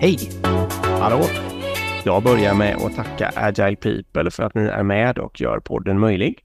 Hej! 0.00 0.18
Hallå! 0.82 1.24
Jag 2.04 2.22
börjar 2.22 2.54
med 2.54 2.76
att 2.76 2.96
tacka 2.96 3.32
Agile 3.36 3.76
People 3.76 4.30
för 4.30 4.42
att 4.42 4.54
ni 4.54 4.62
är 4.62 4.82
med 4.82 5.18
och 5.18 5.40
gör 5.40 5.60
podden 5.60 5.98
möjlig. 5.98 6.38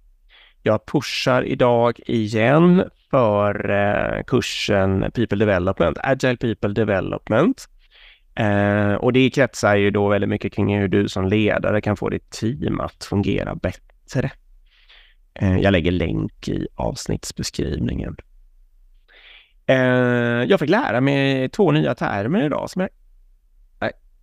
Jag 0.64 0.86
pushar 0.86 1.44
idag 1.44 2.00
igen 2.06 2.84
för 3.12 3.70
eh, 3.70 4.24
kursen 4.24 5.12
People 5.12 5.38
Development, 5.46 5.98
Agile 6.04 6.38
People 6.38 6.74
Development. 6.74 7.68
Eh, 8.36 8.94
och 8.94 9.14
det 9.14 9.30
kretsar 9.30 9.76
ju 9.76 9.92
då 9.92 10.08
väldigt 10.08 10.30
mycket 10.30 10.54
kring 10.54 10.80
hur 10.80 10.88
du 10.88 11.10
som 11.10 11.28
ledare 11.28 11.82
kan 11.82 11.98
få 11.98 12.10
ditt 12.10 12.32
team 12.32 12.80
att 12.80 13.04
fungera 13.04 13.56
bättre. 13.56 14.32
Eh, 15.34 15.58
jag 15.58 15.72
lägger 15.72 15.92
länk 15.92 16.48
i 16.48 16.68
avsnittsbeskrivningen. 16.76 18.16
Jag 20.48 20.60
fick 20.60 20.70
lära 20.70 21.02
mig 21.02 21.50
två 21.50 21.72
nya 21.72 21.96
termer 21.96 22.44
idag 22.44 22.70
som 22.70 22.82
jag 22.82 22.90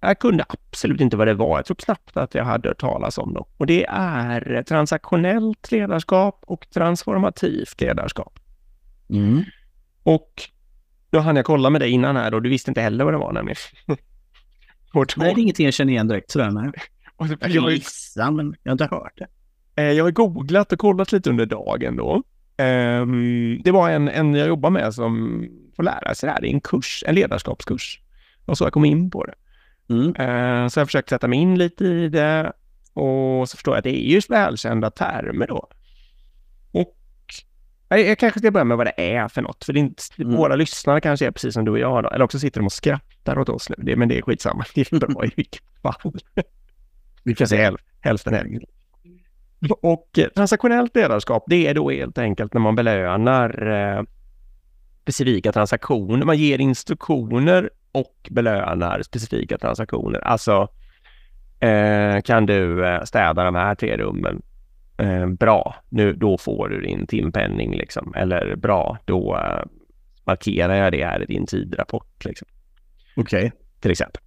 jag 0.01 0.19
kunde 0.19 0.45
absolut 0.49 1.01
inte 1.01 1.17
vad 1.17 1.27
det 1.27 1.35
var. 1.35 1.59
Jag 1.59 1.67
tror 1.67 1.75
knappt 1.75 2.17
att 2.17 2.35
jag 2.35 2.45
hade 2.45 2.69
hört 2.69 2.81
talas 2.81 3.19
om 3.19 3.35
dem. 3.35 3.45
Och 3.57 3.67
det 3.67 3.87
är 3.89 4.63
transaktionellt 4.63 5.73
ledarskap 5.73 6.41
och 6.47 6.71
transformativt 6.71 7.81
ledarskap. 7.81 8.39
Mm. 9.11 9.45
Och 10.03 10.43
då 11.11 11.19
hann 11.19 11.37
jag 11.37 11.45
kolla 11.45 11.71
med 11.71 11.81
dig 11.81 11.91
innan 11.91 12.17
här 12.17 12.35
och 12.35 12.43
du 12.43 12.51
visste 12.51 12.71
inte 12.71 12.81
heller 12.81 13.05
vad 13.05 13.15
det 13.15 13.19
var 13.19 13.33
nämligen. 13.33 13.57
Nej, 14.95 15.07
det 15.17 15.25
är 15.25 15.39
ingenting 15.39 15.65
jag 15.65 15.75
känner 15.75 15.93
igen 15.93 16.09
direkt 16.09 16.31
sådär. 16.31 16.51
Nej. 16.51 16.73
Jag 17.19 17.41
kan 17.41 17.69
gissa, 17.69 18.31
men 18.31 18.57
jag 18.63 18.71
har 18.71 18.73
inte 18.73 18.95
hört 18.95 19.13
det. 19.17 19.27
Eh, 19.83 19.93
jag 19.93 20.05
har 20.05 20.11
googlat 20.11 20.73
och 20.73 20.79
kollat 20.79 21.13
lite 21.13 21.31
under 21.31 21.47
dagen 21.47 21.97
då. 21.97 22.23
Um, 22.65 23.63
det 23.63 23.71
var 23.71 23.91
en, 23.91 24.09
en 24.09 24.35
jag 24.35 24.49
jobbar 24.49 24.71
med 24.71 24.95
som 24.95 25.45
får 25.77 25.83
lära 25.83 26.15
sig 26.15 26.27
det 26.27 26.33
här. 26.33 26.41
Det 26.41 26.49
är 26.49 26.53
en 26.53 26.61
kurs, 26.61 27.05
en 27.07 27.15
ledarskapskurs. 27.15 28.01
Och 28.45 28.59
så 28.59 28.65
jag 28.65 28.73
kom 28.73 28.85
in 28.85 29.11
på 29.11 29.25
det. 29.25 29.35
Mm. 29.91 30.07
Uh, 30.09 30.69
så 30.69 30.79
jag 30.79 30.83
har 30.83 30.87
försökt 30.87 31.09
sätta 31.09 31.29
mig 31.29 31.39
in 31.39 31.59
lite 31.59 31.85
i 31.85 32.09
det 32.09 32.53
och 32.93 33.49
så 33.49 33.57
förstår 33.57 33.75
jag 33.75 33.79
att 33.79 33.85
det 33.85 34.07
är 34.07 34.11
ju 34.11 34.21
välkända 34.29 34.91
termer 34.91 35.47
då. 35.47 35.69
Och 36.73 36.97
jag, 37.89 38.19
kanske 38.19 38.41
ska 38.41 38.51
börja 38.51 38.65
med 38.65 38.77
vad 38.77 38.87
det 38.87 39.15
är 39.15 39.29
för 39.29 39.43
något, 39.43 39.65
för 39.65 39.73
det 39.73 39.81
inte, 39.81 40.03
mm. 40.19 40.37
våra 40.37 40.57
lyssnare 40.57 41.01
kanske 41.01 41.27
är 41.27 41.31
precis 41.31 41.55
som 41.55 41.65
du 41.65 41.71
och 41.71 41.79
jag 41.79 42.03
då, 42.03 42.11
eller 42.11 42.25
också 42.25 42.39
sitter 42.39 42.61
de 42.61 42.67
och 42.67 42.73
skrattar 42.73 43.39
åt 43.39 43.49
oss 43.49 43.71
nu, 43.71 43.77
det, 43.79 43.97
men 43.97 44.09
det 44.09 44.19
är 44.19 44.23
skitsamma, 44.23 44.65
det 44.75 44.93
är 44.93 44.99
bra 44.99 45.25
i 45.25 45.31
vilket 45.37 45.63
fall. 45.83 46.13
Vi 47.23 47.35
kan 47.35 47.49
säga 47.49 47.77
hälften 48.01 48.35
hälften. 48.35 48.61
Och 49.81 50.19
eh, 50.19 50.29
transaktionellt 50.29 50.97
ledarskap, 50.97 51.45
det 51.47 51.67
är 51.67 51.75
då 51.75 51.91
helt 51.91 52.19
enkelt 52.19 52.55
när 52.55 52.61
man 52.61 52.75
belönar 52.75 53.67
eh, 53.67 54.03
specifika 55.03 55.53
transaktioner. 55.53 56.27
Man 56.27 56.39
ger 56.39 56.59
instruktioner 56.59 57.71
och 57.93 58.29
belönar 58.31 59.03
specifika 59.03 59.59
transaktioner. 59.59 60.21
Alltså, 60.21 60.69
eh, 61.61 62.21
kan 62.21 62.47
du 62.47 62.87
eh, 62.87 63.03
städa 63.03 63.45
de 63.45 63.55
här 63.55 63.75
tre 63.75 63.97
rummen? 63.97 64.43
Eh, 64.99 65.27
bra, 65.27 65.77
nu, 65.89 66.13
då 66.13 66.39
får 66.39 66.69
du 66.69 66.81
din 66.81 67.07
timpenning 67.07 67.75
liksom. 67.75 68.15
Eller 68.17 68.57
bra, 68.57 68.99
då 69.05 69.37
eh, 69.37 69.63
markerar 70.25 70.75
jag 70.75 70.93
det 70.93 71.05
här 71.05 71.23
i 71.23 71.27
din 71.27 71.47
tidrapport. 71.47 72.25
Liksom. 72.25 72.49
Okej. 73.17 73.39
Okay. 73.39 73.51
Till 73.81 73.91
exempel. 73.91 74.23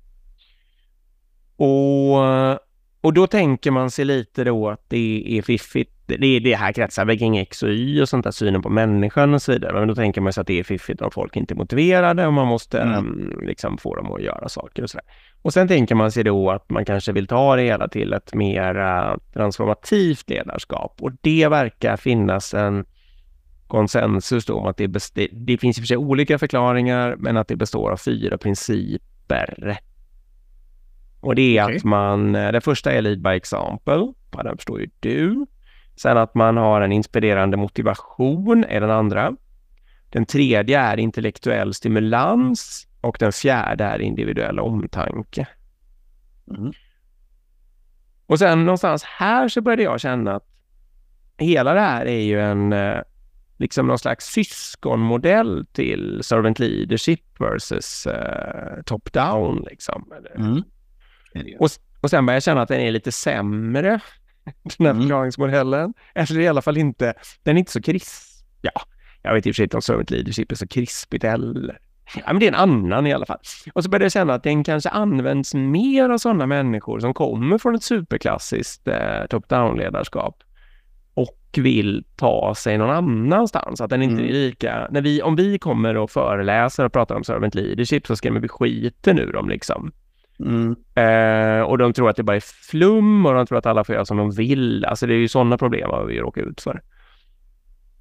Och 1.56 2.26
eh, 2.26 2.58
och 3.04 3.14
då 3.14 3.28
tänker 3.28 3.72
man 3.72 3.92
sig 3.92 4.06
lite 4.06 4.44
då 4.44 4.70
att 4.70 4.90
det 4.90 5.38
är 5.38 5.42
fiffigt. 5.42 5.92
Det, 6.06 6.26
är 6.26 6.40
det 6.40 6.56
här 6.56 6.74
kretsar 6.74 7.06
väl 7.06 7.20
kring 7.20 7.38
X 7.38 7.64
och 7.64 7.70
Y 7.70 8.02
och 8.02 8.10
sånt 8.10 8.24
där, 8.24 8.32
synen 8.32 8.62
på 8.62 8.70
människan 8.70 9.34
och 9.34 9.42
så 9.42 9.52
vidare. 9.52 9.80
Men 9.80 9.88
då 9.88 9.96
tänker 9.96 10.22
man 10.22 10.34
sig 10.34 10.42
att 10.42 10.48
det 10.48 10.60
är 10.60 10.64
fiffigt 10.64 11.02
om 11.02 11.12
folk 11.12 11.36
inte 11.36 11.54
är 11.54 11.56
motiverade 11.56 12.28
och 12.28 12.34
man 12.34 12.48
måste 12.48 12.80
mm. 12.80 12.98
um, 12.98 13.40
liksom 13.42 13.78
få 13.78 13.96
dem 13.96 14.14
att 14.14 14.22
göra 14.22 14.50
saker 14.50 14.84
och 14.84 14.90
sådär. 14.90 15.06
Och 15.42 15.54
sen 15.54 15.68
tänker 15.68 15.96
man 15.96 16.12
sig 16.12 16.24
då 16.24 16.52
att 16.52 16.70
man 16.70 16.86
kanske 16.86 17.12
vill 17.12 17.28
ta 17.28 17.56
det 17.56 17.62
hela 17.62 17.88
till 17.88 18.14
ett 18.14 18.34
mer 18.34 19.18
transformativt 19.34 20.30
ledarskap 20.30 20.98
och 21.02 21.12
det 21.22 21.48
verkar 21.48 21.98
finnas 21.98 22.54
en 22.54 22.86
konsensus 23.68 24.46
då 24.46 24.54
om 24.54 24.66
att 24.66 24.78
det, 24.78 24.88
det, 25.14 25.28
det 25.32 25.58
finns 25.58 25.78
i 25.78 25.80
och 25.80 25.84
för 25.84 25.88
sig 25.88 25.98
olika 25.98 26.40
förklaringar 26.40 27.16
men 27.18 27.38
att 27.38 27.48
det 27.48 27.56
består 27.56 27.92
av 27.92 27.98
fyra 27.98 28.38
principer 28.38 29.80
och 31.24 31.36
det 31.36 31.58
är 31.58 31.64
okay. 31.64 31.78
att 31.78 31.84
man, 31.84 32.36
eh, 32.36 32.52
det 32.52 32.62
första 32.62 32.92
är 32.92 33.02
lead 33.02 33.22
by 33.22 33.30
example, 33.30 34.14
den 34.44 34.58
förstår 34.58 34.82
ju 34.82 34.90
du. 35.00 35.46
Sen 35.96 36.18
att 36.18 36.36
man 36.36 36.58
har 36.58 36.82
en 36.82 36.92
inspirerande 36.92 37.58
motivation 37.58 38.64
är 38.64 38.82
den 38.82 38.92
andra. 38.92 39.36
Den 40.10 40.26
tredje 40.26 40.80
är 40.80 40.98
intellektuell 40.98 41.74
stimulans 41.74 42.88
och 43.02 43.18
den 43.20 43.32
fjärde 43.32 43.84
är 43.84 44.02
individuell 44.02 44.60
omtanke. 44.60 45.48
Mm. 46.50 46.72
Och 48.26 48.40
sen 48.40 48.66
någonstans 48.66 49.04
här 49.04 49.48
så 49.48 49.62
började 49.62 49.84
jag 49.84 50.00
känna 50.00 50.36
att 50.36 50.48
hela 51.38 51.74
det 51.74 51.80
här 51.80 52.06
är 52.06 52.20
ju 52.20 52.42
en 52.42 52.74
eh, 52.74 53.00
liksom 53.58 53.88
någon 53.88 54.00
slags 54.00 54.26
syskonmodell 54.26 55.66
till 55.72 56.20
servant 56.24 56.60
leadership 56.60 57.40
versus 57.40 58.08
uh, 58.08 58.84
top-down. 58.86 59.66
Liksom. 59.70 60.12
Mm. 60.36 60.64
Och, 61.60 61.70
och 62.02 62.10
sen 62.10 62.26
börjar 62.26 62.36
jag 62.36 62.44
känna 62.44 62.62
att 62.62 62.68
den 62.68 62.80
är 62.80 62.92
lite 62.92 63.12
sämre, 63.12 63.90
den 64.78 64.86
här 64.86 64.92
mm. 64.92 65.02
förklaringsmodellen. 65.02 65.94
Eller 66.16 66.40
i 66.40 66.48
alla 66.48 66.62
fall 66.62 66.78
inte, 66.78 67.14
den 67.44 67.58
är 67.58 67.60
inte 67.60 67.72
så 67.72 67.82
krisp. 67.82 68.46
Ja, 68.62 68.82
jag 69.22 69.34
vet 69.34 69.48
i 69.48 69.52
och 69.52 69.54
för 69.54 69.56
sig 69.56 69.64
inte 69.64 69.78
om 69.78 69.82
servant 69.82 70.12
leadership 70.12 70.52
är 70.52 70.56
så 70.56 70.68
krispigt 70.68 71.24
heller. 71.24 71.80
Ja, 72.16 72.22
men 72.34 72.40
det 72.40 72.46
är 72.46 72.52
en 72.52 72.56
annan 72.56 73.08
i 73.08 73.14
alla 73.14 73.26
fall. 73.26 73.40
Och 73.74 73.84
så 73.84 73.90
började 73.90 74.06
jag 74.06 74.12
känna 74.12 74.34
att 74.34 74.44
den 74.44 74.64
kanske 74.64 74.90
används 74.90 75.54
mer 75.54 76.10
av 76.10 76.18
sådana 76.18 76.46
människor 76.46 77.00
som 77.00 77.14
kommer 77.14 77.58
från 77.58 77.76
ett 77.76 77.84
superklassiskt 77.84 78.88
eh, 78.88 79.26
top-down-ledarskap 79.30 80.44
och 81.14 81.40
vill 81.58 82.06
ta 82.16 82.56
sig 82.56 82.78
någon 82.78 82.90
annanstans. 82.90 83.82
Att 83.82 83.90
den 83.90 84.02
inte 84.02 84.24
mm. 84.24 84.30
är 84.30 84.34
lika... 84.34 84.88
När 84.92 85.02
vi, 85.02 85.22
om 85.22 85.36
vi 85.36 85.60
kommer 85.60 85.98
och 85.98 86.12
föreläser 86.12 86.86
och 86.86 86.94
pratar 86.94 87.16
om 87.16 87.24
servant 87.24 87.56
leadership 87.56 88.08
så 88.08 88.16
skrämmer 88.16 88.40
vi 88.40 88.48
skiten 88.48 89.20
ur 89.20 89.34
dem 89.34 89.50
liksom. 89.50 89.92
Mm. 90.40 90.76
Eh, 90.96 91.62
och 91.62 91.78
de 91.78 91.94
tror 91.94 92.10
att 92.10 92.16
det 92.16 92.24
bara 92.24 92.36
är 92.36 92.68
flum 92.70 93.26
och 93.26 93.34
de 93.34 93.46
tror 93.46 93.58
att 93.58 93.66
alla 93.66 93.84
får 93.84 93.96
göra 93.96 94.06
som 94.06 94.18
de 94.18 94.32
vill. 94.32 94.86
Alltså 94.86 95.08
det 95.08 95.14
är 95.14 95.18
ju 95.18 95.28
sådana 95.28 95.58
problem 95.58 96.08
vi 96.08 96.20
råkar 96.20 96.42
ut 96.42 96.62
för. 96.62 96.82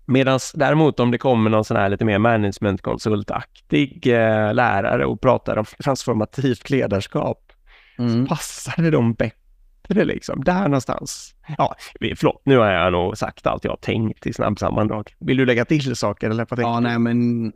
Medan 0.07 0.39
däremot 0.55 1.01
om 1.01 1.11
det 1.11 1.19
kommer 1.19 1.51
någon 1.51 1.65
sån 1.65 1.77
här 1.77 1.89
lite 1.89 2.05
mer 2.05 2.19
managementkonsultaktig 2.19 4.07
eh, 4.07 4.55
lärare 4.55 5.07
och 5.07 5.21
pratar 5.21 5.57
om 5.57 5.65
transformativt 5.85 6.71
ledarskap 6.71 7.53
mm. 7.99 8.27
så 8.27 8.29
passar 8.35 8.83
det 8.83 8.91
dem 8.91 9.15
bättre 9.15 10.05
liksom. 10.05 10.45
Där 10.45 10.63
någonstans. 10.63 11.35
Ja, 11.59 11.75
förlåt, 12.17 12.43
nu 12.45 12.59
har 12.59 12.71
jag 12.71 12.93
nog 12.93 13.19
sagt 13.19 13.47
allt 13.47 13.65
jag 13.65 13.73
har 13.73 13.77
tänkt 13.77 14.27
i 14.27 14.33
snabbsammandrag. 14.33 15.15
Vill 15.19 15.37
du 15.37 15.47
lägga 15.47 15.65
till 15.65 15.97
saker 15.97 16.31
eller 16.31 16.47
Ja, 16.57 16.81
nej 16.81 16.99
men 16.99 17.53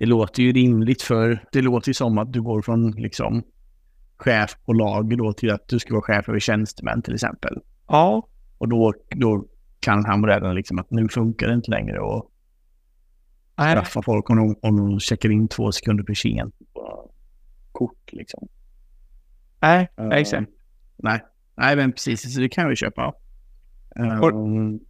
det 0.00 0.06
låter 0.06 0.42
ju 0.42 0.52
rimligt 0.52 1.02
för 1.02 1.44
det 1.52 1.62
låter 1.62 1.88
ju 1.88 1.94
som 1.94 2.18
att 2.18 2.32
du 2.32 2.42
går 2.42 2.62
från 2.62 2.90
liksom 2.90 3.42
chef 4.16 4.56
på 4.64 4.72
lag 4.72 5.18
då 5.18 5.32
till 5.32 5.50
att 5.50 5.68
du 5.68 5.78
ska 5.78 5.94
vara 5.94 6.02
chef 6.02 6.28
över 6.28 6.38
tjänstemän 6.38 7.02
till 7.02 7.14
exempel. 7.14 7.58
Ja. 7.88 8.28
Och 8.58 8.68
då, 8.68 8.94
då 9.16 9.44
kan 9.80 10.04
han 10.04 10.26
redan 10.26 10.54
liksom 10.54 10.78
att 10.78 10.90
nu 10.90 11.08
funkar 11.08 11.48
det 11.48 11.54
inte 11.54 11.70
längre 11.70 12.00
och 12.00 12.30
straffa 13.52 14.02
folk 14.02 14.30
om 14.30 14.36
de, 14.36 14.56
om 14.62 14.76
de 14.76 15.00
checkar 15.00 15.30
in 15.30 15.48
två 15.48 15.72
sekunder 15.72 16.04
för 16.04 16.14
sent 16.14 16.54
på 16.72 17.10
kort 17.72 18.12
liksom. 18.12 18.48
Nej, 19.60 19.88
uh, 20.00 20.08
exakt. 20.12 20.50
Nej, 20.96 21.24
nej 21.54 21.76
men 21.76 21.92
precis, 21.92 22.34
så 22.34 22.40
det 22.40 22.48
kan 22.48 22.68
vi 22.68 22.76
köpa. 22.76 23.14
Um, 23.96 24.80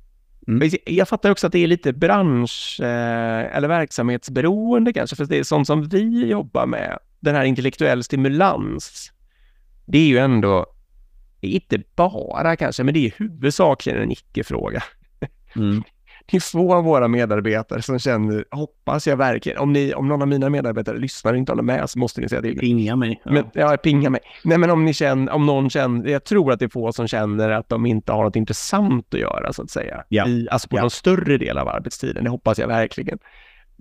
Mm. 0.50 0.70
Jag 0.86 1.08
fattar 1.08 1.30
också 1.30 1.46
att 1.46 1.52
det 1.52 1.58
är 1.58 1.66
lite 1.66 1.92
bransch 1.92 2.80
eh, 2.80 3.56
eller 3.56 3.68
verksamhetsberoende 3.68 4.92
kanske, 4.92 5.16
för 5.16 5.24
det 5.24 5.38
är 5.38 5.42
sånt 5.42 5.66
som 5.66 5.88
vi 5.88 6.26
jobbar 6.26 6.66
med. 6.66 6.98
Den 7.20 7.34
här 7.34 7.44
intellektuell 7.44 8.04
stimulans. 8.04 9.12
Det 9.86 9.98
är 9.98 10.06
ju 10.06 10.18
ändå, 10.18 10.66
inte 11.40 11.82
bara 11.96 12.56
kanske, 12.56 12.84
men 12.84 12.94
det 12.94 13.06
är 13.06 13.12
huvudsakligen 13.16 14.02
en 14.02 14.12
icke-fråga. 14.12 14.82
Mm. 15.56 15.82
Är 16.32 16.40
få 16.40 16.80
våra 16.80 17.08
medarbetare 17.08 17.82
som 17.82 17.98
känner, 17.98 18.44
hoppas 18.50 19.06
jag 19.06 19.16
verkligen, 19.16 19.58
om, 19.58 19.72
ni, 19.72 19.94
om 19.94 20.08
någon 20.08 20.22
av 20.22 20.28
mina 20.28 20.50
medarbetare 20.50 20.98
lyssnar 20.98 21.32
och 21.32 21.38
inte 21.38 21.52
håller 21.52 21.62
med 21.62 21.90
så 21.90 21.98
måste 21.98 22.20
ni 22.20 22.28
säga 22.28 22.42
till. 22.42 22.58
Pinga 22.58 22.96
mig. 22.96 23.22
Ja. 23.24 23.32
Men, 23.32 23.44
ja, 23.54 23.76
pinga 23.76 24.10
mig. 24.10 24.20
Nej, 24.44 24.58
men 24.58 24.70
om 24.70 24.84
ni 24.84 24.94
känner, 24.94 25.32
om 25.32 25.46
någon 25.46 25.70
känner, 25.70 26.10
jag 26.10 26.24
tror 26.24 26.52
att 26.52 26.58
det 26.58 26.64
är 26.64 26.68
få 26.68 26.92
som 26.92 27.08
känner 27.08 27.50
att 27.50 27.68
de 27.68 27.86
inte 27.86 28.12
har 28.12 28.24
något 28.24 28.36
intressant 28.36 29.14
att 29.14 29.20
göra 29.20 29.52
så 29.52 29.62
att 29.62 29.70
säga. 29.70 30.04
Ja. 30.08 30.28
I, 30.28 30.48
alltså 30.50 30.68
på 30.68 30.76
ja. 30.76 30.80
någon 30.80 30.90
större 30.90 31.38
del 31.38 31.58
av 31.58 31.68
arbetstiden, 31.68 32.24
det 32.24 32.30
hoppas 32.30 32.58
jag 32.58 32.68
verkligen. 32.68 33.18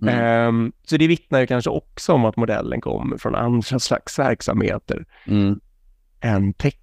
Mm. 0.02 0.48
Um, 0.48 0.72
så 0.84 0.96
det 0.96 1.06
vittnar 1.06 1.40
ju 1.40 1.46
kanske 1.46 1.70
också 1.70 2.12
om 2.12 2.24
att 2.24 2.36
modellen 2.36 2.80
kommer 2.80 3.16
från 3.16 3.34
andra 3.34 3.78
slags 3.78 4.18
verksamheter 4.18 5.04
mm. 5.26 5.60
än 6.20 6.52
tech 6.52 6.74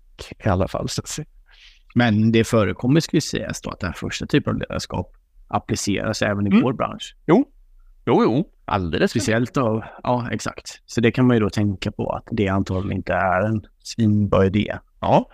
i 0.45 0.49
alla 0.49 0.67
fall. 0.67 0.89
Så 0.89 1.01
att 1.01 1.07
säga. 1.07 1.27
Men 1.95 2.31
det 2.31 2.43
förekommer, 2.43 2.99
skulle 2.99 3.21
sägas 3.21 3.61
då, 3.61 3.69
att 3.69 3.79
den 3.79 3.93
första 3.93 4.25
typen 4.25 4.53
av 4.53 4.59
ledarskap 4.59 5.13
appliceras 5.47 6.21
även 6.21 6.47
i 6.47 6.49
mm. 6.49 6.63
vår 6.63 6.73
bransch. 6.73 7.15
Jo, 7.27 7.45
Jo, 8.07 8.23
jo, 8.23 8.45
alldeles. 8.65 9.11
Speciellt 9.11 9.53
då, 9.53 9.83
ja 10.03 10.27
exakt. 10.31 10.81
Så 10.85 11.01
det 11.01 11.11
kan 11.11 11.27
man 11.27 11.35
ju 11.35 11.39
då 11.39 11.49
tänka 11.49 11.91
på 11.91 12.09
att 12.09 12.27
det 12.31 12.47
antagligen 12.47 12.97
inte 12.97 13.13
är 13.13 13.41
en 13.41 13.65
svinbra 13.83 14.45
idé. 14.45 14.77
Ja, 14.99 15.29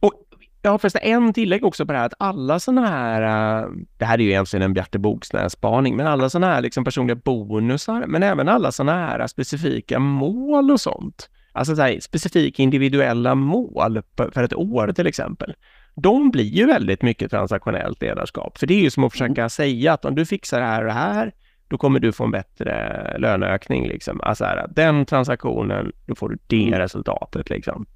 och 0.00 0.12
jag 0.62 0.70
har 0.70 0.78
förresten 0.78 1.02
en 1.04 1.32
tillägg 1.32 1.64
också 1.64 1.86
på 1.86 1.92
det 1.92 1.98
här 1.98 2.06
att 2.06 2.14
alla 2.18 2.60
sådana 2.60 2.86
här, 2.86 3.22
äh, 3.62 3.68
det 3.96 4.04
här 4.04 4.18
är 4.18 4.22
ju 4.22 4.28
egentligen 4.28 4.62
en 4.62 4.72
Bjarte 4.72 5.48
spaning, 5.48 5.96
men 5.96 6.06
alla 6.06 6.30
sådana 6.30 6.52
här 6.52 6.62
liksom 6.62 6.84
personliga 6.84 7.16
bonusar, 7.24 8.04
men 8.06 8.22
även 8.22 8.48
alla 8.48 8.72
sådana 8.72 9.06
här 9.06 9.26
specifika 9.26 9.98
mål 9.98 10.70
och 10.70 10.80
sånt. 10.80 11.30
Alltså 11.52 11.76
så 11.76 11.82
här, 11.82 12.00
specifika 12.00 12.62
individuella 12.62 13.34
mål 13.34 14.02
för 14.16 14.42
ett 14.42 14.54
år 14.54 14.92
till 14.92 15.06
exempel. 15.06 15.54
De 16.02 16.30
blir 16.30 16.44
ju 16.44 16.66
väldigt 16.66 17.02
mycket 17.02 17.30
transaktionellt 17.30 18.02
ledarskap, 18.02 18.58
för 18.58 18.66
det 18.66 18.74
är 18.74 18.80
ju 18.80 18.90
som 18.90 19.04
att 19.04 19.12
försöka 19.12 19.40
mm. 19.40 19.50
säga 19.50 19.92
att 19.92 20.04
om 20.04 20.14
du 20.14 20.26
fixar 20.26 20.60
det 20.60 20.66
här 20.66 20.80
och 20.80 20.86
det 20.86 20.92
här, 20.92 21.32
då 21.68 21.78
kommer 21.78 22.00
du 22.00 22.12
få 22.12 22.24
en 22.24 22.30
bättre 22.30 23.16
löneökning. 23.18 23.88
Liksom. 23.88 24.20
Alltså 24.20 24.44
här, 24.44 24.68
den 24.76 25.06
transaktionen, 25.06 25.92
då 26.06 26.14
får 26.14 26.28
du 26.28 26.38
det 26.46 26.66
mm. 26.66 26.78
resultatet. 26.78 27.50
Liksom. 27.50 27.86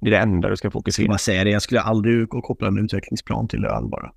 Det 0.00 0.06
är 0.06 0.10
det 0.10 0.18
enda 0.18 0.48
du 0.48 0.56
ska 0.56 0.70
fokusera 0.70 1.06
på. 1.06 1.12
Jag 1.12 1.20
säga 1.20 1.44
det, 1.44 1.50
jag 1.50 1.62
skulle 1.62 1.80
aldrig 1.80 2.28
koppla 2.28 2.68
en 2.68 2.78
utvecklingsplan 2.78 3.48
till 3.48 3.60
lön 3.60 3.90
bara. 3.90 4.12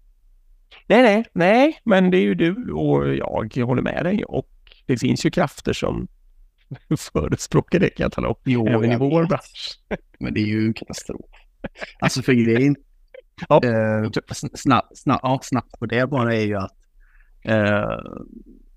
Nej, 0.88 1.02
nej, 1.02 1.26
nej, 1.34 1.80
men 1.84 2.12
det 2.12 2.18
är 2.18 2.22
ju 2.22 2.36
du 2.36 2.72
och 2.72 3.16
jag, 3.16 3.52
jag 3.56 3.66
håller 3.66 3.82
med 3.82 4.06
dig. 4.06 4.26
Och 4.26 4.50
det 4.86 4.98
finns 4.98 5.26
ju 5.26 5.32
krafter 5.32 5.74
som 5.74 6.08
förespråkar 7.14 7.80
det 7.80 7.90
kan 7.90 8.04
jag 8.04 8.12
tala 8.12 8.28
om. 8.28 8.36
Jo, 8.44 8.68
även 8.68 8.92
i 8.92 8.98
vår 8.98 9.26
bransch. 9.26 9.80
Men 10.20 10.34
det 10.34 10.40
är 10.40 10.48
ju 10.48 10.74
katastrof. 10.74 11.26
Alltså 12.00 12.22
för 12.22 12.34
grejen, 12.34 12.76
ja. 13.50 13.62
eh, 13.64 14.10
snabbt, 14.54 14.98
snabb, 14.98 15.20
ja, 15.24 15.40
snabbt 15.44 15.80
på 15.80 15.86
det 15.86 16.10
bara 16.10 16.36
är 16.36 16.46
ju 16.46 16.56
att 16.56 16.76
eh, 17.42 18.00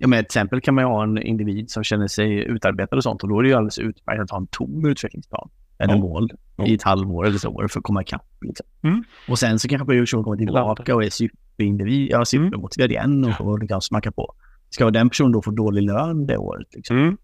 Ja, 0.01 0.09
men 0.09 0.19
till 0.19 0.25
exempel 0.25 0.61
kan 0.61 0.75
man 0.75 0.85
ju 0.85 0.89
ha 0.89 1.03
en 1.03 1.23
individ 1.23 1.71
som 1.71 1.85
känner 1.85 2.07
sig 2.07 2.45
utarbetad 2.45 2.97
och 2.97 3.03
sånt 3.03 3.23
och 3.23 3.29
då 3.29 3.39
är 3.39 3.43
det 3.43 3.49
ju 3.49 3.55
alldeles 3.55 3.79
utmärkt 3.79 4.23
att 4.23 4.31
ha 4.31 4.39
en 4.39 4.47
tom 4.47 4.87
utvecklingsplan 4.87 5.51
eller 5.79 5.95
ja. 5.95 6.01
mål 6.01 6.31
ja. 6.57 6.67
i 6.67 6.75
ett 6.75 6.83
halvår 6.83 7.27
eller 7.27 7.39
så 7.39 7.69
för 7.69 7.79
att 7.79 7.85
komma 7.85 8.03
ikapp. 8.03 8.27
Liksom. 8.41 8.67
Mm. 8.83 9.05
Och 9.29 9.39
sen 9.39 9.59
så 9.59 9.69
kanske 9.69 9.87
personen 9.87 10.25
kommer 10.25 10.37
tillbaka 10.37 10.95
och 10.95 11.05
är 11.05 11.11
superindivid, 11.11 12.11
ja, 12.11 12.25
supermotiverad 12.25 12.91
igen 12.91 13.25
och, 13.25 13.47
och 13.47 13.59
liksom 13.59 13.81
smacka 13.81 14.13
på. 14.13 14.35
Ska 14.71 14.91
den 14.91 15.09
personen 15.09 15.33
då 15.33 15.43
få 15.43 15.51
dålig 15.51 15.83
lön 15.83 16.27
det 16.27 16.37
året? 16.37 16.67
Liksom? 16.75 16.99
Mm. 16.99 17.17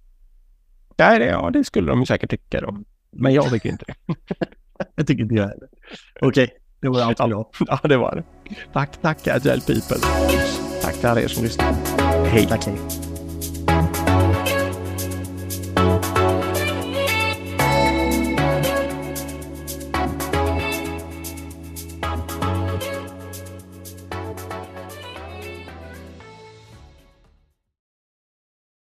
Ja, 0.97 1.19
det, 1.19 1.27
ja, 1.27 1.51
det 1.51 1.65
skulle 1.65 1.91
de 1.91 2.07
säkert 2.07 2.31
tycka 2.31 2.61
då. 2.61 2.79
Men 3.11 3.35
jag 3.35 3.51
tycker 3.51 3.69
inte 3.69 3.85
det. 3.87 4.15
jag 4.95 5.07
tycker 5.07 5.23
inte 5.23 5.35
jag 5.35 5.49
heller. 5.49 5.69
Okej, 6.21 6.51
det 6.85 6.91
var 6.91 7.01
allt 7.01 7.19
ja, 7.19 7.45
ja, 7.69 7.79
det 7.89 7.97
var 7.97 8.15
det. 8.15 8.25
Tack, 8.73 9.03
tack 9.03 9.29
Agile 9.29 9.61
People. 9.61 9.97
Tack 10.83 10.95
till 10.95 11.09
alla 11.09 11.21
er 11.21 11.29
som 11.29 11.43
lyssnar. 11.45 11.75
Hej. 12.25 12.47
Tack, 12.47 12.67
hej. 12.67 13.04